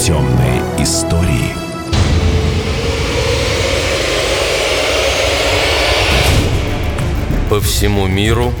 Темные 0.00 0.62
истории. 0.78 1.52
По 7.50 7.60
всему 7.60 8.06
миру 8.06 8.54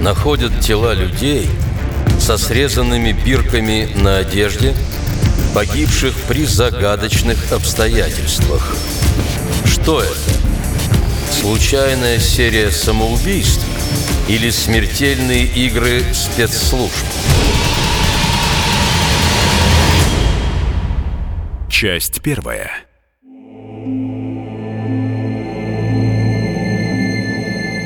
находят 0.00 0.58
тела 0.60 0.92
людей 0.92 1.48
со 2.18 2.36
срезанными 2.36 3.12
бирками 3.12 3.88
на 3.94 4.16
одежде, 4.16 4.74
погибших 5.54 6.14
при 6.26 6.44
загадочных 6.44 7.52
обстоятельствах. 7.52 8.74
Что 9.66 10.02
это? 10.02 11.32
Случайная 11.32 12.18
серия 12.18 12.72
самоубийств 12.72 13.64
или 14.26 14.50
смертельные 14.50 15.44
игры 15.44 16.02
спецслужб? 16.12 16.92
Часть 21.78 22.22
первая. 22.22 22.70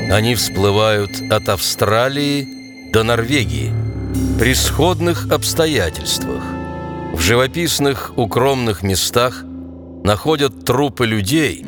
Они 0.09 0.33
всплывают 0.35 1.11
от 1.29 1.49
Австралии 1.49 2.47
до 2.93 3.03
Норвегии 3.03 3.73
при 4.39 4.53
сходных 4.53 5.29
обстоятельствах. 5.29 6.41
В 7.11 7.19
живописных 7.19 8.13
укромных 8.15 8.81
местах 8.81 9.43
находят 10.05 10.63
трупы 10.63 11.05
людей, 11.05 11.65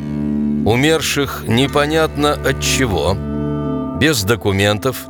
умерших 0.66 1.44
непонятно 1.46 2.36
от 2.36 2.62
чего, 2.62 3.18
без 4.00 4.24
документов, 4.24 5.08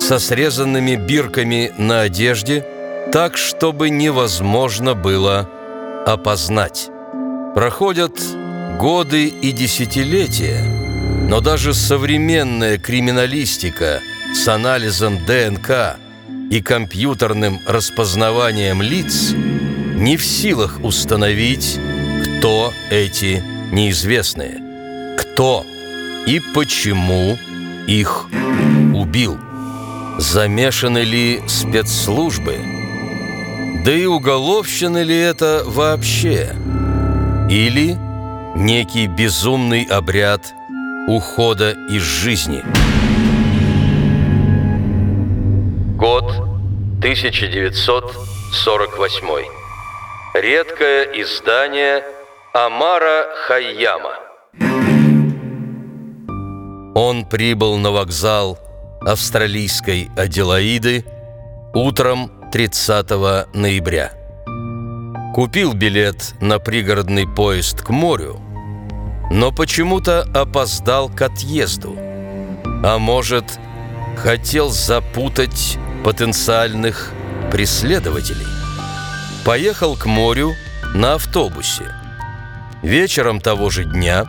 со 0.00 0.18
срезанными 0.18 0.96
бирками 0.96 1.70
на 1.76 2.00
одежде, 2.00 2.64
так, 3.12 3.36
чтобы 3.36 3.90
невозможно 3.90 4.94
было 4.94 5.50
опознать. 6.06 6.88
Проходят 7.54 8.12
годы 8.78 9.26
и 9.26 9.50
десятилетия, 9.50 10.62
но 11.28 11.40
даже 11.40 11.74
современная 11.74 12.78
криминалистика 12.78 14.00
с 14.32 14.46
анализом 14.46 15.24
ДНК 15.26 15.96
и 16.50 16.62
компьютерным 16.62 17.58
распознаванием 17.66 18.82
лиц 18.82 19.32
не 19.32 20.16
в 20.16 20.24
силах 20.24 20.78
установить, 20.82 21.78
кто 22.22 22.72
эти 22.90 23.42
неизвестные, 23.72 25.16
кто 25.18 25.66
и 26.26 26.40
почему 26.54 27.36
их 27.88 28.26
убил. 28.94 29.38
Замешаны 30.18 30.98
ли 30.98 31.42
спецслужбы? 31.48 32.75
Да 33.86 33.92
и 33.92 34.04
уголовщина 34.04 35.02
ли 35.04 35.16
это 35.16 35.62
вообще? 35.64 36.50
Или 37.48 37.96
некий 38.56 39.06
безумный 39.06 39.84
обряд 39.84 40.52
ухода 41.06 41.70
из 41.88 42.02
жизни? 42.02 42.64
Год 45.96 46.24
1948. 46.98 49.44
Редкое 50.34 51.04
издание 51.22 52.02
Амара 52.52 53.28
Хайяма. 53.46 54.16
Он 56.96 57.24
прибыл 57.24 57.78
на 57.78 57.92
вокзал 57.92 58.58
австралийской 59.02 60.10
Аделаиды 60.16 61.04
утром 61.72 62.32
30 62.56 63.10
ноября. 63.52 64.12
Купил 65.34 65.74
билет 65.74 66.32
на 66.40 66.58
пригородный 66.58 67.28
поезд 67.28 67.82
к 67.82 67.90
морю, 67.90 68.40
но 69.30 69.52
почему-то 69.52 70.22
опоздал 70.34 71.10
к 71.10 71.20
отъезду. 71.20 71.94
А 72.82 72.96
может, 72.98 73.44
хотел 74.16 74.70
запутать 74.70 75.76
потенциальных 76.02 77.12
преследователей. 77.52 78.46
Поехал 79.44 79.94
к 79.94 80.06
морю 80.06 80.54
на 80.94 81.16
автобусе. 81.16 81.84
Вечером 82.82 83.42
того 83.42 83.68
же 83.68 83.84
дня 83.84 84.24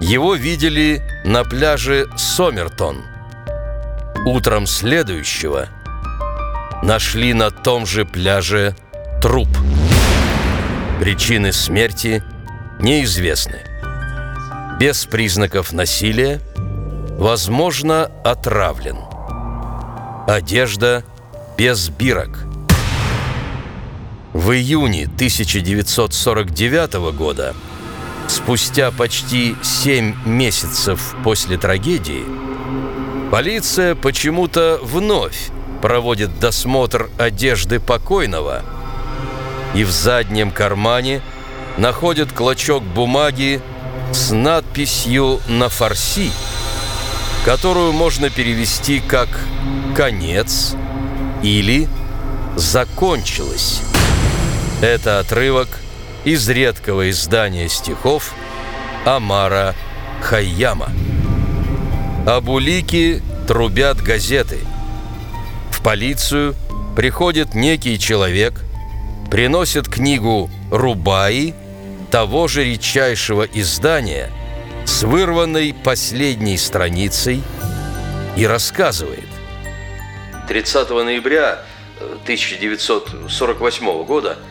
его 0.00 0.34
видели 0.34 1.00
на 1.24 1.44
пляже 1.44 2.08
Сомертон. 2.16 3.04
Утром 4.26 4.66
следующего 4.66 5.68
нашли 6.90 7.34
на 7.34 7.52
том 7.52 7.86
же 7.86 8.04
пляже 8.04 8.74
труп. 9.22 9.46
Причины 10.98 11.52
смерти 11.52 12.24
неизвестны. 12.80 13.60
Без 14.80 15.04
признаков 15.04 15.72
насилия, 15.72 16.40
возможно, 17.16 18.10
отравлен. 18.24 18.96
Одежда 20.26 21.04
без 21.56 21.90
бирок. 21.90 22.40
В 24.32 24.50
июне 24.50 25.04
1949 25.04 26.94
года 27.16 27.54
Спустя 28.26 28.90
почти 28.90 29.54
семь 29.62 30.16
месяцев 30.24 31.14
после 31.22 31.56
трагедии 31.56 32.24
полиция 33.30 33.94
почему-то 33.94 34.80
вновь 34.82 35.52
проводит 35.82 36.38
досмотр 36.38 37.10
одежды 37.18 37.80
покойного 37.80 38.62
и 39.74 39.84
в 39.84 39.90
заднем 39.90 40.50
кармане 40.50 41.22
находит 41.78 42.32
клочок 42.32 42.82
бумаги 42.82 43.60
с 44.12 44.30
надписью 44.32 45.40
на 45.46 45.68
фарси, 45.68 46.30
которую 47.44 47.92
можно 47.92 48.30
перевести 48.30 49.00
как 49.00 49.28
«конец» 49.96 50.74
или 51.42 51.88
«закончилось». 52.56 53.80
Это 54.82 55.20
отрывок– 55.20 55.68
из 56.24 56.48
редкого 56.48 57.10
издания 57.10 57.68
стихов 57.68 58.34
Амара 59.04 59.74
Хайяма. 60.22 60.90
Об 62.26 62.48
улике 62.48 63.22
трубят 63.48 64.02
газеты. 64.02 64.58
Полицию 65.84 66.54
приходит 66.96 67.54
некий 67.54 67.98
человек, 67.98 68.54
приносит 69.30 69.88
книгу 69.88 70.50
«Рубаи» 70.70 71.54
того 72.10 72.48
же 72.48 72.64
редчайшего 72.64 73.44
издания 73.44 74.30
с 74.84 75.02
вырванной 75.02 75.74
последней 75.74 76.58
страницей 76.58 77.42
и 78.36 78.46
рассказывает. 78.46 79.28
30 80.48 80.90
ноября 80.90 81.62
1948 82.24 84.04
года– 84.04 84.38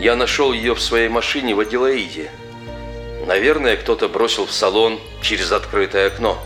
я 0.00 0.16
нашел 0.16 0.52
ее 0.52 0.74
в 0.74 0.80
своей 0.80 1.08
машине 1.08 1.54
в 1.54 1.60
Аделаиде. 1.60 2.30
Наверное, 3.26 3.76
кто-то 3.76 4.08
бросил 4.08 4.46
в 4.46 4.52
салон 4.52 4.98
через 5.22 5.52
открытое 5.52 6.08
окно. 6.08 6.38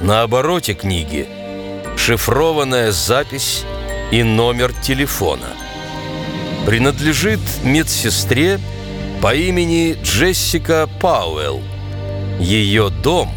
На 0.00 0.22
обороте 0.22 0.74
книги 0.74 1.26
шифрованная 1.98 2.92
запись 2.92 3.64
и 4.10 4.22
номер 4.22 4.72
телефона. 4.72 5.48
Принадлежит 6.64 7.40
медсестре 7.62 8.58
по 9.20 9.34
имени 9.34 9.98
Джессика 10.02 10.88
Пауэлл. 11.00 11.60
Ее 12.38 12.90
дом 12.90 13.30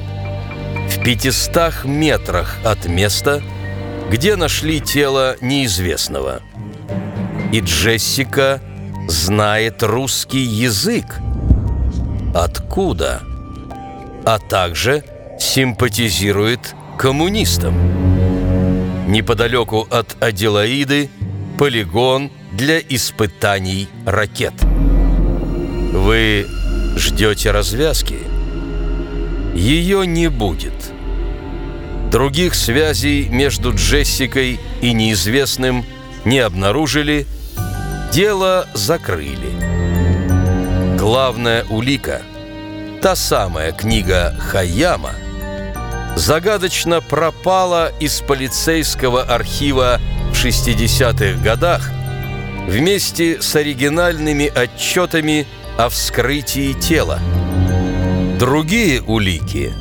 в 0.89 1.03
500 1.03 1.85
метрах 1.85 2.57
от 2.63 2.85
места, 2.85 3.41
где 4.09 4.35
нашли 4.35 4.79
тело 4.79 5.35
неизвестного. 5.41 6.41
И 7.51 7.59
Джессика– 7.59 8.61
знает 9.11 9.83
русский 9.83 10.39
язык. 10.39 11.19
Откуда? 12.33 13.21
А 14.25 14.39
также 14.39 15.03
симпатизирует 15.39 16.75
коммунистам. 16.97 18.20
Неподалеку 19.11 19.87
от 19.91 20.15
Аделаиды 20.23 21.09
полигон 21.59 22.31
для 22.53 22.79
испытаний 22.79 23.87
ракет. 24.05 24.53
Вы 25.93 26.47
ждете 26.95 27.51
развязки? 27.51 28.19
Ее 29.53 30.07
не 30.07 30.29
будет. 30.29 30.73
Других 32.09 32.55
связей 32.55 33.27
между 33.29 33.73
Джессикой 33.73 34.59
и 34.81 34.93
неизвестным 34.93 35.85
не 36.25 36.39
обнаружили– 36.39 37.27
Дело 38.11 38.67
закрыли. 38.73 39.53
Главная 40.97 41.63
улика, 41.69 42.21
та 43.01 43.15
самая 43.15 43.71
книга 43.71 44.35
Хаяма, 44.37 45.11
загадочно 46.15 47.01
пропала 47.01 47.91
из 47.99 48.21
полицейского 48.21 49.23
архива 49.23 49.99
в 50.31 50.45
60-х 50.45 51.41
годах 51.43 51.89
вместе 52.67 53.41
с 53.41 53.55
оригинальными 53.55 54.47
отчетами 54.47 55.47
о 55.77 55.89
вскрытии 55.89 56.73
тела. 56.73 57.19
Другие 58.39 59.01
улики, 59.01 59.73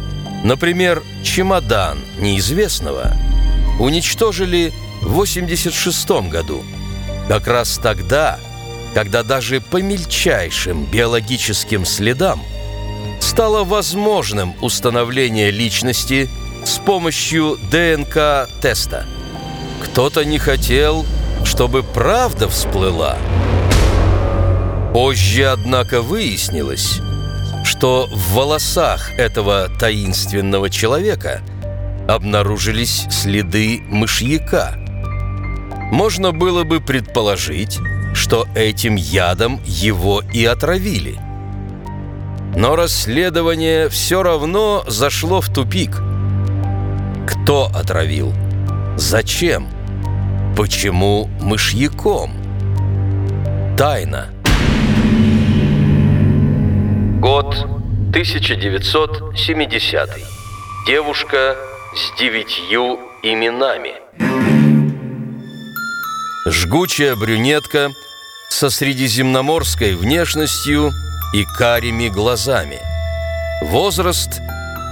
например, 0.45 1.03
чемодан 1.23 1.99
неизвестного, 2.19 3.13
уничтожили 3.79 4.73
в 5.03 5.13
86 5.13 6.11
году, 6.29 6.63
как 7.29 7.47
раз 7.47 7.79
тогда, 7.83 8.39
когда 8.95 9.23
даже 9.23 9.61
по 9.61 9.81
мельчайшим 9.81 10.85
биологическим 10.85 11.85
следам 11.85 12.43
стало 13.21 13.65
возможным 13.65 14.55
установление 14.61 15.51
личности 15.51 16.29
с 16.65 16.79
помощью 16.79 17.57
ДНК-теста. 17.71 19.07
Кто-то 19.85 20.25
не 20.25 20.39
хотел, 20.39 21.07
чтобы 21.45 21.83
правда 21.83 22.49
всплыла. 22.49 23.17
Позже, 24.93 25.47
однако, 25.47 26.03
выяснилось, 26.03 27.01
что 27.65 28.09
в 28.13 28.35
волосах 28.35 29.13
этого 29.19 29.69
таинственного 29.79 30.69
человека 30.69 31.43
обнаружились 32.09 33.07
следы 33.11 33.81
мышьяка. 33.89 34.75
Можно 35.93 36.33
было 36.33 36.65
бы 36.65 36.81
предположить, 36.81 37.79
что 38.15 38.47
этим 38.55 38.97
ядом 38.97 39.61
его 39.65 40.23
и 40.33 40.45
отравили. 40.45 41.30
Но 42.57 42.75
расследование 42.77 43.89
все 43.89 44.23
равно 44.23 44.85
зашло 44.87 45.41
в 45.41 45.49
тупик. 45.49 46.03
Кто 47.27 47.71
отравил? 47.75 48.33
Зачем? 48.97 49.67
Почему 50.57 51.29
мышьяком? 51.41 52.33
Тайна. 53.79 54.29
Год 57.21 57.55
1970. 58.11 60.11
Девушка 60.87 61.57
с 61.95 62.19
девятью 62.19 62.99
именами. 63.23 63.93
Жгучая 66.47 67.15
брюнетка 67.15 67.91
со 68.49 68.71
средиземноморской 68.71 69.95
внешностью 69.95 70.91
и 71.33 71.45
карими 71.45 72.09
глазами. 72.09 72.81
Возраст 73.63 74.41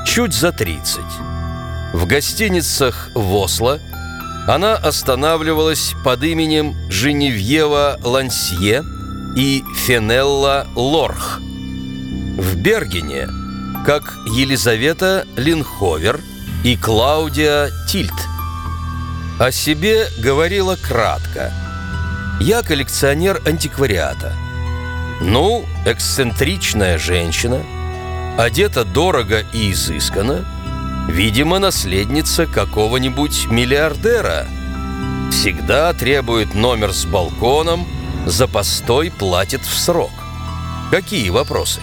чуть 0.07 0.33
за 0.33 0.53
30. 0.53 1.01
В 1.93 2.07
гостиницах 2.07 3.11
в 3.15 3.35
Осло 3.35 3.81
она 4.47 4.75
останавливалась 4.75 5.95
под 6.05 6.23
именем 6.23 6.75
Женевьева 6.91 7.99
Лансье 8.03 8.83
и 9.37 9.65
Фенелла 9.87 10.67
Лорх. 10.75 11.39
В 11.41 12.57
Бергене, 12.57 13.29
как 13.85 14.17
Елизавета 14.27 15.27
Линховер 15.37 16.21
и 16.65 16.77
Клаудия 16.77 17.71
Тильт. 17.89 18.13
О 19.41 19.51
себе 19.51 20.07
говорила 20.19 20.77
кратко. 20.77 21.53
«Я 22.41 22.63
коллекционер 22.63 23.43
антиквариата». 23.47 24.48
Ну, 25.21 25.65
эксцентричная 25.85 26.97
женщина, 26.97 27.63
одета 28.39 28.85
дорого 28.85 29.45
и 29.53 29.73
изысканно, 29.73 30.47
видимо, 31.09 31.59
наследница 31.59 32.47
какого-нибудь 32.47 33.47
миллиардера. 33.47 34.47
Всегда 35.33 35.93
требует 35.93 36.55
номер 36.55 36.93
с 36.93 37.05
балконом, 37.05 37.87
за 38.27 38.47
постой 38.47 39.11
платит 39.11 39.63
в 39.63 39.77
срок. 39.77 40.13
Какие 40.91 41.31
вопросы? 41.31 41.81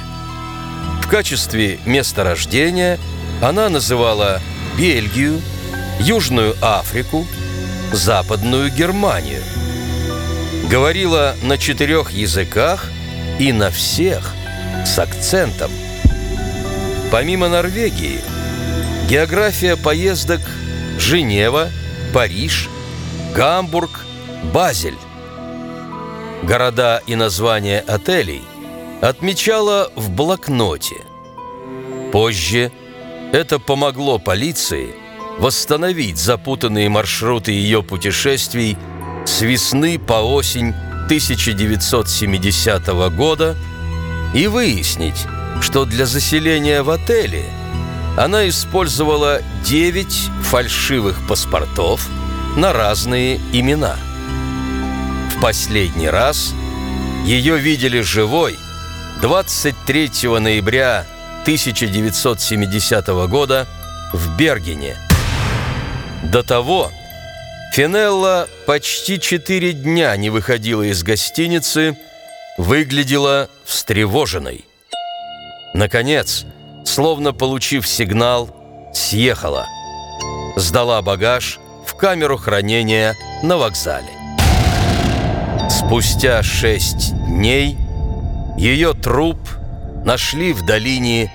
В 1.04 1.08
качестве 1.08 1.80
места 1.86 2.24
рождения 2.24 3.00
она 3.42 3.68
называла 3.68 4.42
Бельгию, 4.78 5.42
Южную 6.00 6.56
Африку, 6.62 7.28
Западную 7.92 8.72
Германию. 8.72 9.42
Говорила 10.70 11.36
на 11.44 11.58
четырех 11.58 12.12
языках 12.12 12.90
и 13.40 13.52
на 13.52 13.70
всех 13.72 14.34
с 14.86 14.98
акцентом. 15.00 15.72
Помимо 17.12 17.48
Норвегии, 17.48 18.20
география 19.10 19.76
поездок 19.76 20.42
Женева, 21.00 21.70
Париж, 22.14 22.70
Гамбург, 23.36 24.06
Базель. 24.54 24.98
Города 26.44 27.02
и 27.08 27.16
названия 27.16 27.80
отелей 27.80 28.44
отмечала 29.02 29.92
в 29.96 30.10
блокноте. 30.10 30.98
Позже 32.12 32.72
это 33.34 33.60
помогло 33.60 34.20
полиции 34.20 34.96
восстановить 35.38 36.18
запутанные 36.18 36.88
маршруты 36.88 37.52
ее 37.52 37.84
путешествий 37.84 38.78
с 39.26 39.42
весны 39.42 40.00
по 40.00 40.22
осень 40.24 40.74
1970 41.06 42.88
года 43.16 43.56
и 44.34 44.48
выяснить, 44.48 45.28
что 45.62 45.86
для 45.86 46.06
заселения 46.06 46.82
в 46.82 46.90
отеле 46.90 47.46
она 48.18 48.50
использовала 48.50 49.42
9 49.64 50.32
фальшивых 50.44 51.28
паспортов 51.28 52.08
на 52.58 52.74
разные 52.74 53.40
имена. 53.54 53.98
В 55.36 55.42
последний 55.42 56.10
раз 56.10 56.54
ее 57.24 57.58
видели 57.58 58.02
живой 58.02 58.58
23 59.22 60.40
ноября 60.40 61.06
1970 61.44 63.08
года 63.30 63.68
в 64.12 64.36
Бергене. 64.38 64.98
До 66.24 66.42
того 66.42 66.92
Финелла 67.76 68.48
почти 68.66 69.20
четыре 69.20 69.74
дня 69.74 70.16
не 70.16 70.30
выходила 70.30 70.82
из 70.84 71.04
гостиницы, 71.04 71.98
выглядела 72.58 73.50
встревоженной. 73.66 74.64
Наконец, 75.74 76.46
словно 76.86 77.34
получив 77.34 77.86
сигнал, 77.86 78.50
съехала. 78.94 79.68
Сдала 80.56 81.02
багаж 81.02 81.60
в 81.86 81.96
камеру 81.96 82.38
хранения 82.38 83.14
на 83.44 83.58
вокзале. 83.58 84.08
Спустя 85.70 86.44
шесть 86.44 87.14
дней 87.26 87.76
ее 88.58 88.94
труп 88.94 89.50
нашли 90.06 90.54
в 90.54 90.66
долине 90.66 91.30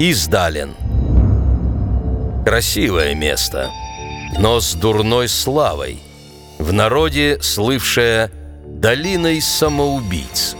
Издален. 0.00 0.74
Красивое 2.44 3.14
место– 3.14 3.70
но 4.38 4.60
с 4.60 4.74
дурной 4.74 5.28
славой, 5.28 5.98
в 6.58 6.72
народе 6.72 7.38
слывшая 7.40 8.30
«долиной 8.66 9.40
самоубийц». 9.40 10.56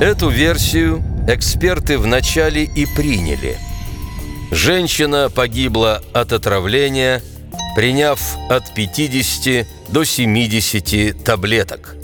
Эту 0.00 0.28
версию 0.28 1.02
эксперты 1.28 1.98
вначале 1.98 2.64
и 2.64 2.86
приняли. 2.86 3.58
Женщина 4.50 5.30
погибла 5.30 6.02
от 6.12 6.32
отравления, 6.32 7.22
приняв 7.76 8.20
от 8.48 8.74
50 8.74 9.66
до 9.88 10.04
70 10.04 11.24
таблеток. 11.24 11.96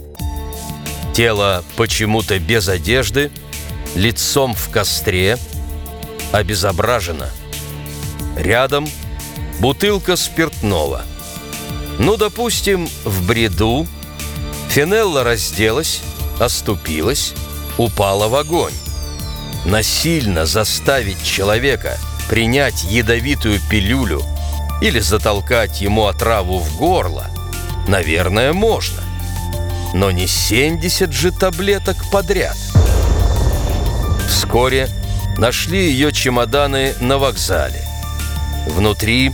Тело 1.14 1.64
почему-то 1.76 2.38
без 2.38 2.68
одежды, 2.68 3.30
лицом 3.94 4.54
в 4.54 4.70
костре, 4.70 5.38
обезображено. 6.32 7.28
Рядом– 8.36 8.88
бутылка 9.60 10.16
спиртного. 10.16 11.02
Ну, 11.98 12.16
допустим, 12.16 12.88
в 13.04 13.26
бреду 13.26 13.86
Финелла 14.70 15.22
разделась, 15.22 16.00
оступилась, 16.38 17.34
упала 17.76 18.28
в 18.28 18.34
огонь. 18.34 18.72
Насильно 19.66 20.46
заставить 20.46 21.22
человека 21.22 21.98
принять 22.28 22.84
ядовитую 22.84 23.60
пилюлю 23.68 24.22
или 24.80 24.98
затолкать 25.00 25.82
ему 25.82 26.06
отраву 26.06 26.58
в 26.60 26.76
горло, 26.78 27.26
наверное, 27.86 28.54
можно. 28.54 29.02
Но 29.92 30.10
не 30.10 30.26
70 30.26 31.12
же 31.12 31.32
таблеток 31.32 31.96
подряд. 32.10 32.56
Вскоре 34.26 34.88
нашли 35.36 35.90
ее 35.90 36.12
чемоданы 36.12 36.94
на 37.00 37.18
вокзале. 37.18 37.84
Внутри 38.68 39.32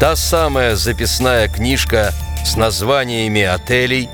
Та 0.00 0.16
самая 0.16 0.76
записная 0.76 1.48
книжка 1.48 2.12
с 2.44 2.56
названиями 2.56 3.42
отелей, 3.42 4.08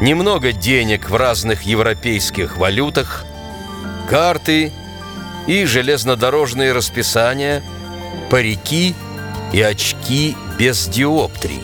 немного 0.00 0.52
денег 0.52 1.10
в 1.10 1.16
разных 1.16 1.62
европейских 1.62 2.56
валютах, 2.56 3.24
карты 4.08 4.72
и 5.46 5.64
железнодорожные 5.64 6.72
расписания, 6.72 7.62
парики 8.30 8.94
и 9.52 9.60
очки 9.62 10.36
без 10.58 10.86
диоптрий. 10.88 11.62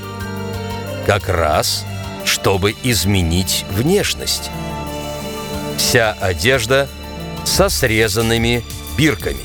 Как 1.06 1.28
раз 1.28 1.84
чтобы 2.24 2.74
изменить 2.82 3.64
внешность. 3.70 4.50
Вся 5.76 6.12
одежда 6.12 6.88
со 7.44 7.68
срезанными 7.68 8.64
бирками. 8.96 9.44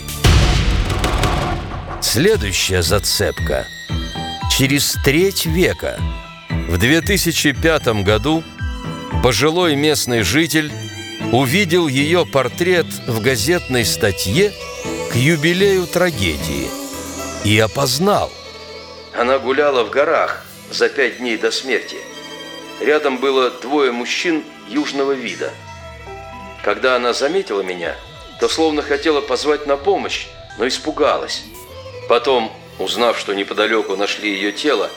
Следующая 2.01 2.81
зацепка. 2.81 3.67
Через 4.59 4.97
треть 5.05 5.45
века, 5.45 5.97
в 6.49 6.77
2005 6.77 8.03
году, 8.03 8.43
пожилой 9.23 9.77
местный 9.77 10.21
житель 10.21 10.69
увидел 11.31 11.87
ее 11.87 12.25
портрет 12.25 12.85
в 13.07 13.21
газетной 13.21 13.85
статье 13.85 14.51
к 15.13 15.15
юбилею 15.15 15.87
трагедии 15.87 16.67
и 17.45 17.57
опознал. 17.57 18.29
Она 19.17 19.39
гуляла 19.39 19.85
в 19.85 19.91
горах 19.91 20.45
за 20.69 20.89
пять 20.89 21.19
дней 21.19 21.37
до 21.37 21.51
смерти. 21.51 21.95
Рядом 22.81 23.19
было 23.19 23.51
двое 23.51 23.93
мужчин 23.93 24.43
южного 24.67 25.13
вида. 25.13 25.53
Когда 26.65 26.97
она 26.97 27.13
заметила 27.13 27.61
меня, 27.61 27.95
то 28.41 28.49
словно 28.49 28.81
хотела 28.81 29.21
позвать 29.21 29.67
на 29.67 29.77
помощь, 29.77 30.27
но 30.57 30.67
испугалась. 30.67 31.45
Потом, 32.09 32.51
узнав, 32.79 33.19
что 33.19 33.33
неподалеку 33.33 33.95
нашли 33.95 34.33
ее 34.33 34.51
тело, 34.51 34.89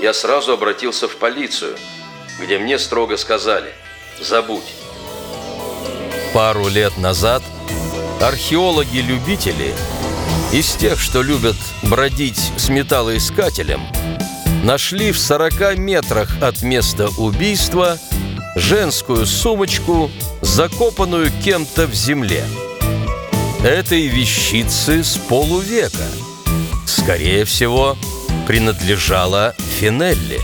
я 0.00 0.12
сразу 0.12 0.52
обратился 0.52 1.08
в 1.08 1.16
полицию, 1.16 1.76
где 2.40 2.58
мне 2.58 2.78
строго 2.78 3.16
сказали 3.16 3.72
«забудь». 4.20 4.74
Пару 6.34 6.68
лет 6.68 6.96
назад 6.98 7.42
археологи-любители 8.20 9.74
из 10.52 10.74
тех, 10.74 11.00
что 11.00 11.22
любят 11.22 11.56
бродить 11.82 12.50
с 12.56 12.68
металлоискателем, 12.68 13.82
нашли 14.64 15.12
в 15.12 15.18
40 15.18 15.78
метрах 15.78 16.42
от 16.42 16.62
места 16.62 17.08
убийства 17.18 17.98
женскую 18.54 19.26
сумочку, 19.26 20.10
закопанную 20.40 21.30
кем-то 21.44 21.86
в 21.86 21.94
земле. 21.94 22.44
Этой 23.62 24.06
вещицы 24.06 25.04
с 25.04 25.16
полувека. 25.16 26.06
Скорее 26.86 27.44
всего, 27.44 27.96
принадлежала 28.46 29.54
Финелли. 29.58 30.40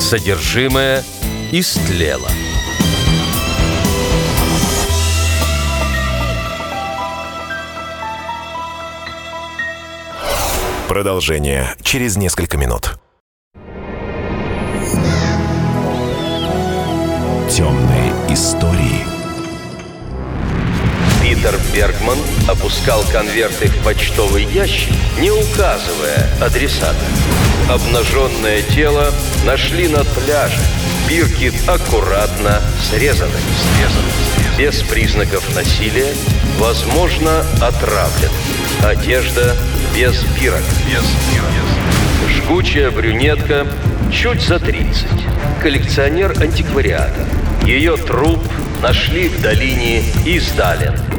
Содержимое 0.00 1.04
истлело. 1.52 2.28
Продолжение 10.88 11.74
через 11.82 12.16
несколько 12.16 12.56
минут. 12.56 12.98
Темные 17.50 18.12
истории. 18.30 19.25
Питер 21.46 21.60
Бергман 21.72 22.18
опускал 22.48 23.04
конверты 23.12 23.68
в 23.68 23.84
почтовый 23.84 24.42
ящик, 24.46 24.92
не 25.20 25.30
указывая 25.30 26.28
адресата. 26.40 26.96
Обнаженное 27.70 28.62
тело 28.62 29.12
нашли 29.44 29.86
на 29.86 30.02
пляже. 30.02 30.58
Бирки 31.08 31.52
аккуратно 31.68 32.60
срезаны. 32.90 33.30
срезаны. 33.30 34.58
Без 34.58 34.82
признаков 34.82 35.54
насилия, 35.54 36.12
возможно, 36.58 37.44
отравлен. 37.60 38.30
Одежда 38.82 39.54
без 39.94 40.24
бирок. 40.40 40.64
Без 40.86 41.04
бирок. 41.30 42.38
Жгучая 42.38 42.90
брюнетка, 42.90 43.68
чуть 44.12 44.42
за 44.42 44.58
30. 44.58 45.06
Коллекционер 45.62 46.34
антиквариата. 46.42 47.24
Ее 47.64 47.96
труп 47.96 48.42
нашли 48.82 49.28
в 49.28 49.40
долине 49.40 50.02
Издален. 50.24 51.15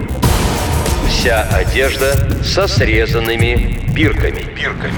Вся 1.19 1.41
одежда 1.41 2.13
со 2.43 2.67
срезанными 2.67 3.81
бирками. 3.91 4.43
бирками. 4.55 4.93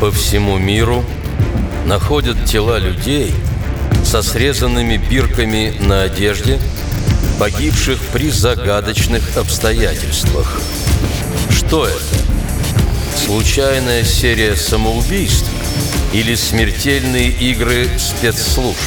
По 0.00 0.10
всему 0.10 0.56
миру 0.56 1.04
находят 1.84 2.46
тела 2.46 2.78
людей 2.78 3.34
со 4.06 4.22
срезанными 4.22 4.96
бирками 4.96 5.74
на 5.80 6.04
одежде, 6.04 6.58
погибших 7.38 8.00
при 8.14 8.30
загадочных 8.30 9.36
обстоятельствах. 9.36 10.62
Что 11.50 11.86
это? 11.86 12.27
Случайная 13.28 14.04
серия 14.04 14.56
самоубийств 14.56 15.50
или 16.14 16.34
смертельные 16.34 17.28
игры 17.28 17.86
спецслужб? 17.98 18.78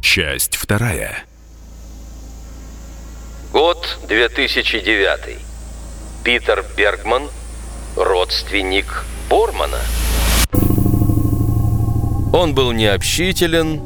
Часть 0.00 0.54
вторая. 0.54 1.24
Год 3.50 3.98
2009. 4.06 5.38
Питер 6.22 6.64
Бергман, 6.76 7.28
родственник 7.96 9.04
Бормана. 9.28 9.80
Он 12.32 12.54
был 12.54 12.70
необщителен, 12.70 13.82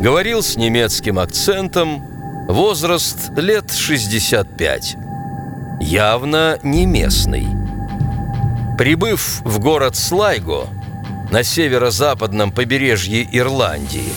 говорил 0.00 0.40
с 0.40 0.54
немецким 0.54 1.18
акцентом, 1.18 2.17
возраст 2.48 3.30
лет 3.36 3.70
65. 3.70 4.96
Явно 5.80 6.58
не 6.64 6.86
местный. 6.86 7.46
Прибыв 8.76 9.40
в 9.44 9.60
город 9.60 9.94
Слайго 9.94 10.66
на 11.30 11.44
северо-западном 11.44 12.50
побережье 12.50 13.28
Ирландии, 13.30 14.12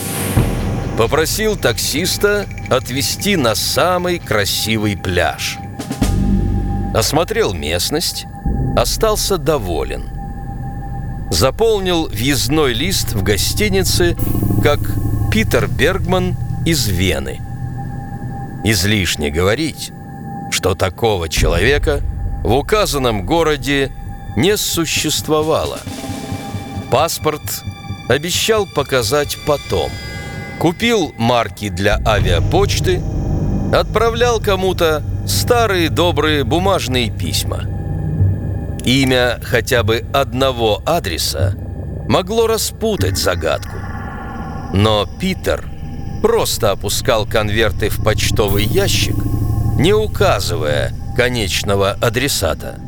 попросил 0.98 1.56
таксиста 1.56 2.46
отвезти 2.70 3.36
на 3.36 3.54
самый 3.54 4.18
красивый 4.18 4.96
пляж– 4.96 5.58
осмотрел 6.94 7.52
местность, 7.52 8.26
остался 8.76 9.38
доволен. 9.38 10.10
Заполнил 11.30 12.08
въездной 12.08 12.74
лист 12.74 13.12
в 13.12 13.22
гостинице 13.22 14.16
как 14.62 14.80
Питер 15.30 15.66
Бергман 15.66 16.36
из 16.66 16.86
Вены. 16.86 17.40
Излишне 18.64 19.30
говорить, 19.30 19.92
что 20.50 20.74
такого 20.74 21.28
человека 21.28 22.00
в 22.44 22.54
указанном 22.54 23.26
городе 23.26 23.90
не 24.36 24.56
существовало. 24.56 25.80
Паспорт 26.90 27.62
обещал 28.08 28.66
показать 28.66 29.38
потом. 29.46 29.90
Купил 30.58 31.14
марки 31.18 31.68
для 31.68 32.00
авиапочты, 32.06 33.02
отправлял 33.72 34.40
кому-то 34.40 35.02
Старые 35.26 35.88
добрые 35.88 36.42
бумажные 36.42 37.10
письма. 37.10 37.62
Имя 38.84 39.38
хотя 39.42 39.84
бы 39.84 40.04
одного 40.12 40.82
адреса 40.84 41.54
могло 42.08 42.48
распутать 42.48 43.16
загадку. 43.16 43.76
Но 44.72 45.06
Питер 45.20 45.64
просто 46.22 46.70
опускал 46.70 47.26
конверты 47.26 47.88
в 47.88 48.02
почтовый 48.02 48.64
ящик, 48.64 49.16
не 49.76 49.92
указывая 49.92 50.94
конечного 51.16 51.90
адресата. 52.00 52.78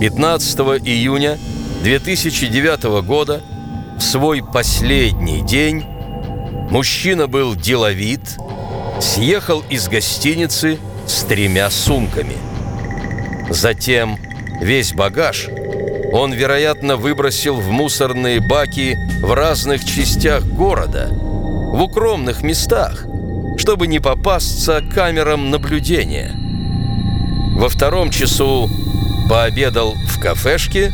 15 0.00 0.58
июня 0.84 1.38
2009 1.84 3.04
года, 3.06 3.42
в 3.96 4.02
свой 4.02 4.42
последний 4.42 5.42
день, 5.42 5.84
мужчина 6.70 7.28
был 7.28 7.54
деловит, 7.54 8.36
съехал 9.00 9.62
из 9.70 9.88
гостиницы 9.88 10.78
с 11.06 11.22
тремя 11.22 11.70
сумками. 11.70 12.36
Затем 13.50 14.18
весь 14.60 14.92
багаж 14.92 15.48
он, 16.12 16.32
вероятно, 16.32 16.96
выбросил 16.96 17.56
в 17.56 17.70
мусорные 17.70 18.40
баки 18.40 18.98
в 19.22 19.32
разных 19.32 19.84
частях 19.84 20.44
города, 20.44 21.08
в 21.72 21.82
укромных 21.82 22.42
местах, 22.42 23.06
чтобы 23.56 23.86
не 23.86 23.98
попасться 23.98 24.82
камерам 24.94 25.50
наблюдения. 25.50 26.32
Во 27.56 27.70
втором 27.70 28.10
часу 28.10 28.68
пообедал 29.30 29.94
в 30.06 30.20
кафешке, 30.20 30.92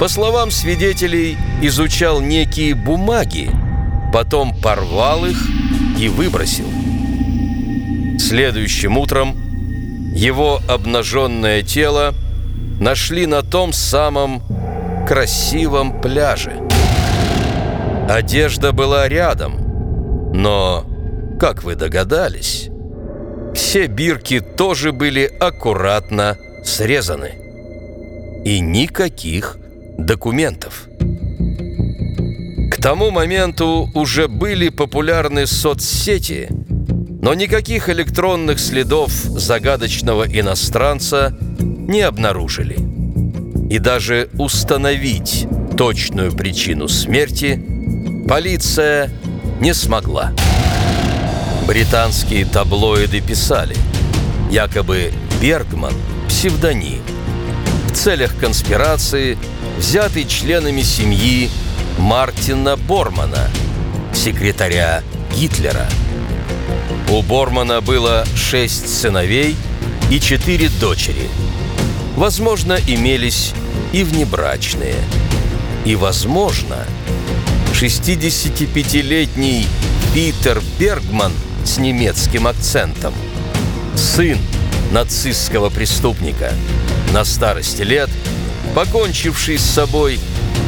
по 0.00 0.08
словам 0.08 0.50
свидетелей, 0.50 1.38
изучал 1.62 2.20
некие 2.20 2.74
бумаги, 2.74 3.48
потом 4.12 4.60
порвал 4.60 5.24
их 5.24 5.38
и 5.98 6.08
выбросил. 6.08 6.66
Следующим 8.18 8.98
утром 8.98 9.36
его 10.16 10.60
обнаженное 10.68 11.62
тело 11.62 12.12
нашли 12.80 13.26
на 13.26 13.42
том 13.42 13.72
самом 13.72 14.42
красивом 15.06 16.00
пляже. 16.00 16.54
Одежда 18.08 18.72
была 18.72 19.08
рядом, 19.08 19.65
но, 20.32 20.84
как 21.40 21.62
вы 21.62 21.74
догадались, 21.74 22.70
все 23.54 23.86
бирки 23.86 24.40
тоже 24.40 24.92
были 24.92 25.24
аккуратно 25.40 26.36
срезаны. 26.64 27.32
И 28.44 28.60
никаких 28.60 29.58
документов. 29.98 30.88
К 32.70 32.82
тому 32.82 33.10
моменту 33.10 33.90
уже 33.94 34.28
были 34.28 34.68
популярны 34.68 35.46
соцсети, 35.46 36.48
но 37.22 37.34
никаких 37.34 37.88
электронных 37.88 38.60
следов 38.60 39.10
загадочного 39.10 40.24
иностранца 40.24 41.36
не 41.58 42.02
обнаружили. 42.02 42.76
И 43.70 43.78
даже 43.78 44.28
установить 44.38 45.48
точную 45.76 46.32
причину 46.32 46.86
смерти 46.86 47.60
полиция 48.28 49.10
не 49.60 49.74
смогла. 49.74 50.32
Британские 51.66 52.44
таблоиды 52.44 53.20
писали, 53.20 53.76
якобы 54.50 55.12
Бергман– 55.40 55.94
псевдоним. 56.28 57.02
В 57.88 57.92
целях 57.92 58.36
конспирации 58.36 59.38
взятый 59.78 60.26
членами 60.26 60.82
семьи 60.82 61.50
Мартина 61.98 62.76
Бормана, 62.76 63.48
секретаря 64.14 65.02
Гитлера. 65.34 65.86
У 67.10 67.22
Бормана 67.22 67.80
было 67.80 68.24
шесть 68.34 69.00
сыновей 69.00 69.56
и 70.10 70.20
четыре 70.20 70.68
дочери. 70.68 71.28
Возможно, 72.16 72.78
имелись 72.86 73.54
и 73.92 74.02
внебрачные. 74.02 74.96
И, 75.84 75.96
возможно, 75.96 76.84
65-летний 77.80 79.66
Питер 80.14 80.62
Бергман 80.78 81.30
с 81.62 81.76
немецким 81.76 82.46
акцентом, 82.46 83.12
сын 83.94 84.38
нацистского 84.92 85.68
преступника, 85.68 86.54
на 87.12 87.22
старости 87.26 87.82
лет 87.82 88.08
покончивший 88.74 89.58
с 89.58 89.62
собой 89.62 90.18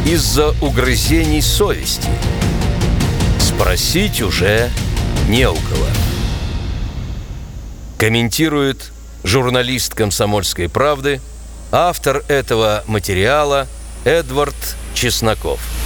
из-за 0.04 0.50
угрызений 0.60 1.40
совести. 1.40 2.10
Спросить 3.40 4.20
уже 4.20 4.68
не 5.30 5.48
у 5.48 5.54
кого. 5.54 5.86
Комментирует 7.96 8.92
журналист 9.24 9.94
«Комсомольской 9.94 10.68
правды», 10.68 11.22
автор 11.72 12.22
этого 12.28 12.84
материала 12.86 13.66
Эдвард 14.04 14.76
Чесноков. 14.92 15.77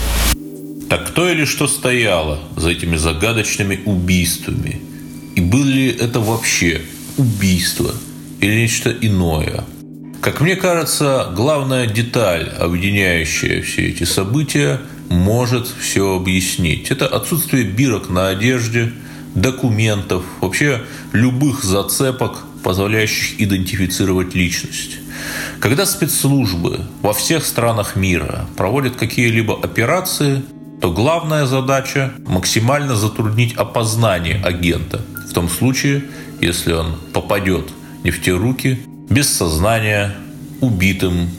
Так 0.93 1.09
кто 1.09 1.27
или 1.27 1.47
что 1.47 1.69
стояло 1.69 2.39
за 2.55 2.69
этими 2.69 2.97
загадочными 2.97 3.81
убийствами? 3.87 4.83
И 5.35 5.41
было 5.41 5.65
ли 5.65 5.89
это 5.89 6.21
вообще 6.21 6.83
убийство 7.17 7.95
или 8.43 8.61
нечто 8.61 8.91
иное? 8.91 9.65
Как 10.21 10.43
мне 10.43 10.55
кажется, 10.55 11.33
главная 11.35 11.87
деталь, 11.87 12.47
объединяющая 12.59 13.63
все 13.63 13.89
эти 13.89 14.05
события, 14.05 14.83
может 15.09 15.67
все 15.67 16.15
объяснить. 16.15 16.91
Это 16.91 17.07
отсутствие 17.07 17.65
бирок 17.65 18.11
на 18.11 18.29
одежде, 18.29 18.93
документов, 19.35 20.23
вообще 20.43 20.83
любых 21.15 21.65
зацепок, 21.65 22.45
позволяющих 22.63 23.41
идентифицировать 23.41 24.35
личность. 24.35 24.99
Когда 25.59 25.87
спецслужбы 25.87 26.81
во 27.01 27.15
всех 27.15 27.47
странах 27.47 27.97
мира 27.97 28.47
проводят 28.59 28.97
какие-либо 28.97 29.59
операции, 29.59 30.43
то 30.83 30.91
главная 30.91 31.47
задача– 31.47 32.13
максимально 32.27 32.97
затруднить 32.97 33.55
опознание 33.55 34.43
агента, 34.43 35.01
в 35.31 35.33
том 35.33 35.49
случае, 35.49 36.03
если 36.41 36.73
он 36.73 36.97
попадет 37.13 37.69
не 38.03 38.11
в 38.11 38.21
те 38.21 38.33
руки, 38.33 38.81
без 39.09 39.33
сознания, 39.33 40.13
убитым. 40.61 41.31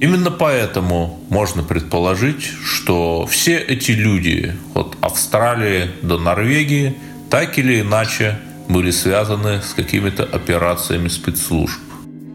Именно 0.00 0.30
поэтому 0.30 1.18
можно 1.28 1.64
предположить, 1.64 2.44
что 2.64 3.26
все 3.26 3.58
эти 3.58 3.90
люди 3.90 4.54
от 4.74 4.96
Австралии 5.00 5.90
до 6.02 6.18
Норвегии 6.18 6.94
так 7.30 7.58
или 7.58 7.80
иначе 7.80 8.38
были 8.68 8.92
связаны 8.92 9.60
с 9.60 9.74
какими-то 9.74 10.22
операциями 10.22 11.08
спецслужб. 11.08 11.80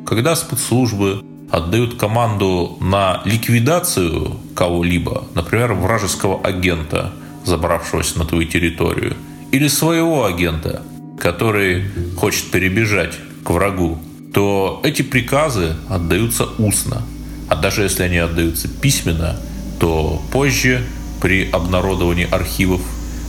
Когда 0.06 0.36
спецслужбы 0.36 1.24
отдают 1.52 1.98
команду 1.98 2.78
на 2.82 3.22
ликвидацию 3.24 4.38
кого-либо, 4.58 5.26
например, 5.36 5.74
вражеского 5.74 6.42
агента, 6.42 7.14
забравшегося 7.46 8.18
на 8.18 8.26
твою 8.26 8.48
территорию, 8.48 9.16
или 9.52 9.68
своего 9.68 10.26
агента, 10.26 10.82
который 11.20 11.86
хочет 12.18 12.50
перебежать 12.50 13.14
к 13.44 13.52
врагу, 13.52 14.00
то 14.34 14.82
эти 14.84 15.04
приказы 15.04 15.76
отдаются 15.88 16.48
устно. 16.58 17.04
А 17.50 17.56
даже 17.56 17.84
если 17.84 18.02
они 18.02 18.18
отдаются 18.18 18.68
письменно, 18.68 19.40
то 19.80 20.20
позже 20.32 20.84
при 21.22 21.48
обнародовании 21.52 22.28
архивов 22.30 22.82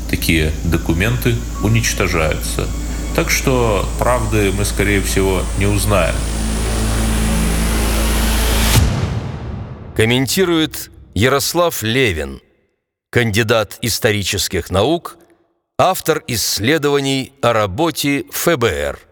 такие 0.08 0.50
документы 0.64 1.34
уничтожаются. 1.62 2.66
Так 3.14 3.28
что 3.28 3.86
правды 3.98 4.50
мы, 4.56 4.64
скорее 4.64 5.02
всего, 5.02 5.42
не 5.58 5.66
узнаем. 5.66 6.14
Комментирует 9.94 10.90
Ярослав 11.20 11.82
Левин, 11.82 12.40
кандидат 13.10 13.78
исторических 13.82 14.70
наук, 14.70 15.16
автор 15.76 16.22
исследований 16.28 17.32
о 17.42 17.52
работе 17.52 18.24
ФБР– 18.30 19.00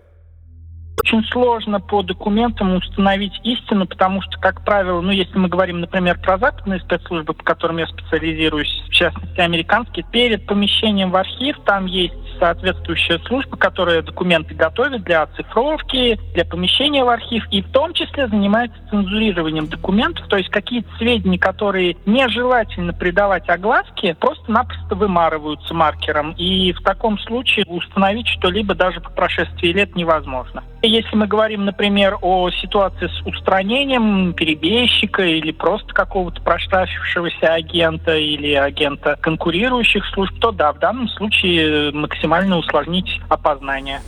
очень 1.07 1.23
сложно 1.29 1.79
по 1.79 2.03
документам 2.03 2.75
установить 2.75 3.39
истину, 3.45 3.87
потому 3.87 4.23
что, 4.23 4.41
как 4.41 4.65
правило, 4.65 5.01
ну, 5.01 5.13
если 5.13 5.39
мы 5.39 5.49
говорим, 5.49 5.81
например, 5.81 6.19
про 6.19 6.39
западные 6.39 6.81
спецслужбы, 6.81 7.33
по 7.35 7.45
которым 7.45 7.77
я 7.77 7.87
специализируюсь, 7.87 8.83
в 8.89 8.91
частности, 8.91 9.39
американские, 9.39 10.05
перед 10.11 10.47
помещением 10.47 11.11
в 11.11 11.17
архив 11.17 11.57
там 11.65 11.87
есть 11.87 12.15
соответствующая 12.39 13.19
служба, 13.27 13.57
которая 13.57 14.03
документы 14.03 14.55
готовит 14.55 15.03
для 15.05 15.23
оцифровки, 15.23 16.19
для 16.35 16.45
помещения 16.45 17.05
в 17.05 17.09
архив, 17.09 17.45
и 17.51 17.63
в 17.63 17.71
том 17.71 17.93
числе 17.93 18.29
занимается 18.29 18.77
цензурированием 18.91 19.67
документов, 19.67 20.27
то 20.29 20.37
есть 20.37 20.51
какие-то 20.51 20.89
сведения, 20.97 21.39
которые 21.39 21.97
нежелательно 22.07 22.93
придавать 22.93 23.49
огласке, 23.49 24.15
просто-напросто 24.15 24.95
вымарываются 24.95 25.75
маркером, 25.75 26.33
и 26.33 26.73
в 26.73 26.83
таком 26.83 27.19
случае 27.19 27.65
установить 27.67 28.29
что-либо 28.29 28.75
даже 28.75 29.01
по 29.01 29.11
прошествии 29.11 29.69
лет 29.69 29.95
невозможно. 29.97 30.63
Если 30.87 31.17
мы 31.17 31.27
говорим, 31.27 31.65
например, 31.65 32.17
о 32.23 32.49
ситуации 32.51 33.09
с 33.09 33.27
устранением 33.27 34.33
перебежчика 34.35 35.23
или 35.23 35.51
просто 35.51 35.93
какого-то 35.93 36.41
проштрафившегося 36.43 37.55
агента 37.55 38.17
или 38.17 38.55
агента 38.55 39.17
конкурирующих 39.21 40.07
служб, 40.15 40.33
то 40.39 40.53
да, 40.53 40.73
в 40.73 40.79
данном 40.79 41.09
случае 41.09 41.91
максимально 41.93 42.59
усложнить 42.59 43.21
опознание. 43.29 44.01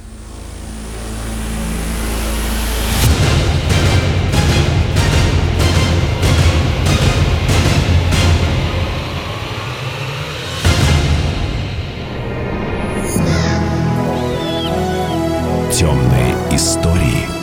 Темные 15.72 16.27
истории. 16.54 17.37